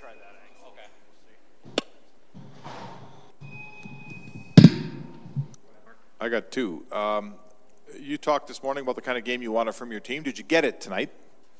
[0.00, 0.72] try that angle.
[4.58, 4.72] Okay.
[6.20, 6.84] I got two.
[6.90, 7.34] Um,
[8.00, 10.22] you talked this morning about the kind of game you wanted from your team.
[10.22, 11.10] Did you get it tonight?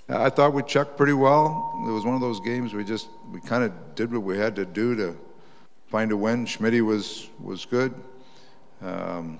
[0.09, 1.85] I thought we checked pretty well.
[1.87, 4.57] It was one of those games we just we kind of did what we had
[4.57, 5.17] to do to
[5.89, 6.47] find a win.
[6.47, 7.95] Schmidt was was good.
[8.81, 9.39] Um,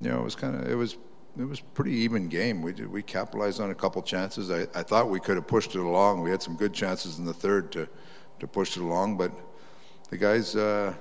[0.00, 0.96] you know, it was kind of it was
[1.38, 2.62] it was pretty even game.
[2.62, 4.50] We did, we capitalized on a couple chances.
[4.50, 6.22] I, I thought we could have pushed it along.
[6.22, 7.88] We had some good chances in the third to
[8.40, 9.32] to push it along, but
[10.10, 10.56] the guys.
[10.56, 10.94] Uh,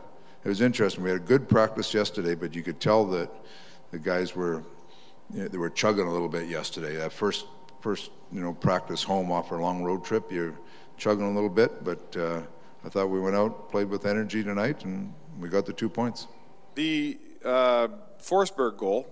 [0.44, 1.04] it was interesting.
[1.04, 3.30] We had a good practice yesterday, but you could tell that
[3.92, 4.64] the guys were
[5.34, 6.96] you know, they were chugging a little bit yesterday.
[6.96, 7.46] That first
[7.80, 10.58] first you know practice home off our long road trip, you're
[10.98, 12.42] chugging a little bit, but uh,
[12.84, 16.28] I thought we went out, played with energy tonight, and we got the two points.
[16.76, 17.88] The uh,
[18.20, 19.08] Forsberg goal,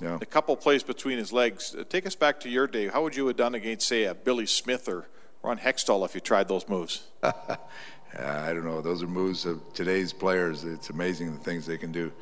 [0.00, 0.18] Yeah.
[0.20, 1.74] a couple plays between his legs.
[1.78, 2.88] Uh, take us back to your day.
[2.88, 5.08] How would you have done against, say, a Billy Smith or
[5.42, 7.04] Ron Hextall if you tried those moves?
[7.22, 8.80] I don't know.
[8.80, 10.64] Those are moves of today's players.
[10.64, 12.12] It's amazing the things they can do.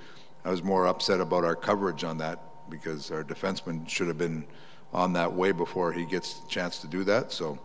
[0.45, 4.45] I was more upset about our coverage on that because our defenseman should have been
[4.93, 7.33] on that way before he gets the chance to do that.
[7.33, 7.59] So,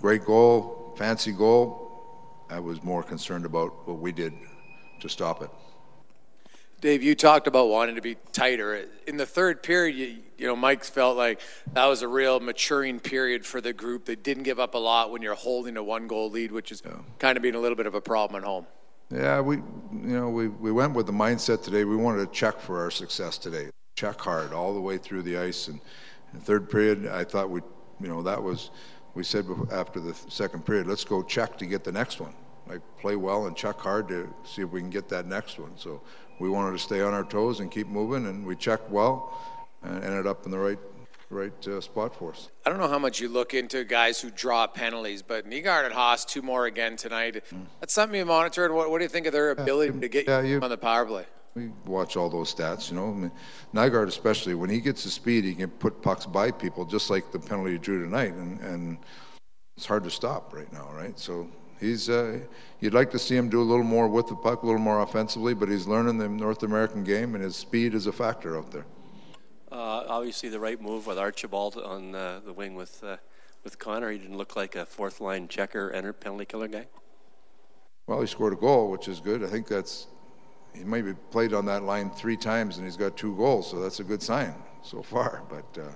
[0.00, 2.46] great goal, fancy goal.
[2.50, 4.32] I was more concerned about what we did
[5.00, 5.50] to stop it.
[6.82, 8.86] Dave, you talked about wanting to be tighter.
[9.06, 11.40] In the third period, you, you know, Mike felt like
[11.74, 14.04] that was a real maturing period for the group.
[14.04, 16.82] They didn't give up a lot when you're holding a one goal lead, which is
[17.20, 18.66] kind of being a little bit of a problem at home.
[19.12, 21.84] Yeah, we, you know, we, we went with the mindset today.
[21.84, 23.70] We wanted to check for our success today.
[23.94, 25.68] Check hard all the way through the ice.
[25.68, 25.80] And
[26.32, 27.60] in the third period, I thought we,
[28.00, 28.70] you know, that was,
[29.14, 32.34] we said after the second period, let's go check to get the next one.
[32.66, 35.72] Like play well and check hard to see if we can get that next one.
[35.76, 36.00] So
[36.38, 39.36] we wanted to stay on our toes and keep moving, and we checked well
[39.82, 40.78] and ended up in the right,
[41.28, 42.50] right uh, spot for us.
[42.64, 45.94] I don't know how much you look into guys who draw penalties, but Nygard and
[45.94, 47.42] Haas, two more again tonight.
[47.80, 48.72] That's something you monitor.
[48.72, 50.78] What, what do you think of their ability to get yeah, you you- on the
[50.78, 51.26] power play?
[51.54, 53.10] We watch all those stats, you know.
[53.10, 53.32] I mean,
[53.74, 57.30] Nygard, especially when he gets the speed, he can put pucks by people, just like
[57.30, 58.98] the penalty he drew tonight, and, and
[59.76, 61.18] it's hard to stop right now, right?
[61.18, 61.50] So
[61.82, 62.38] he's uh,
[62.80, 65.02] you'd like to see him do a little more with the puck, a little more
[65.02, 68.70] offensively, but he's learning the North American game, and his speed is a factor out
[68.70, 68.86] there.
[69.70, 73.16] Uh, obviously, the right move with Archibald on uh, the wing with uh,
[73.64, 74.10] with Connor.
[74.10, 76.86] He didn't look like a fourth line checker and penalty killer guy.
[78.06, 79.44] Well, he scored a goal, which is good.
[79.44, 80.06] I think that's
[80.74, 84.00] he maybe played on that line three times, and he's got two goals, so that's
[84.00, 85.42] a good sign so far.
[85.48, 85.88] But uh,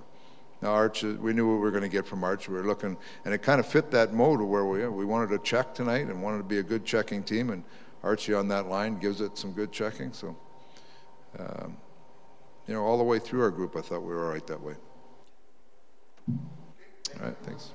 [0.62, 2.48] now Arch, uh, we knew what we were going to get from Arch.
[2.48, 5.30] We were looking, and it kind of fit that mode of where we we wanted
[5.30, 7.62] to check tonight and wanted to be a good checking team, and
[8.02, 10.12] Archie on that line gives it some good checking.
[10.12, 10.36] So,
[11.38, 11.76] um,
[12.66, 14.62] you know, all the way through our group, I thought we were all right that
[14.62, 14.74] way.
[16.28, 17.70] All right, thanks.